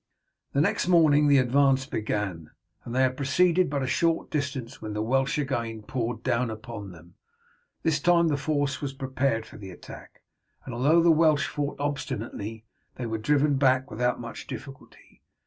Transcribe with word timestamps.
The 0.53 0.61
next 0.61 0.87
morning 0.87 1.27
the 1.27 1.37
advance 1.37 1.85
began, 1.85 2.49
and 2.83 2.95
they 2.95 3.03
had 3.03 3.15
proceeded 3.15 3.69
but 3.69 3.83
a 3.83 3.87
short 3.87 4.31
distance 4.31 4.81
when 4.81 4.93
the 4.93 5.01
Welsh 5.03 5.37
again 5.37 5.83
poured 5.83 6.23
down 6.23 6.49
upon 6.49 6.89
them. 6.91 7.13
This 7.83 7.99
time 7.99 8.27
the 8.29 8.35
force 8.35 8.81
was 8.81 8.93
prepared 8.93 9.45
for 9.45 9.57
the 9.59 9.69
attack, 9.69 10.23
and 10.65 10.73
although 10.73 11.03
the 11.03 11.11
Welsh 11.11 11.45
fought 11.45 11.79
obstinately, 11.79 12.65
they 12.95 13.05
were 13.05 13.19
driven 13.19 13.57
back 13.57 13.91
without 13.91 14.19
much 14.19 14.47
difficulty. 14.47 15.21